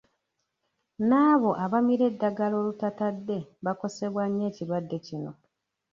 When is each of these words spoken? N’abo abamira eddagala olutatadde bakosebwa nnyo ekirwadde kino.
N’abo 1.09 1.51
abamira 1.63 2.03
eddagala 2.11 2.55
olutatadde 2.61 3.37
bakosebwa 3.65 4.23
nnyo 4.27 4.45
ekirwadde 4.49 4.97
kino. 5.05 5.31